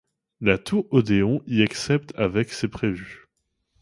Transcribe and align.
La 0.39 0.57
Tour 0.57 0.87
Odéon 0.89 1.43
y 1.45 1.61
excepte 1.61 2.11
avec 2.17 2.51
ses 2.53 2.67
prévus. 2.67 3.29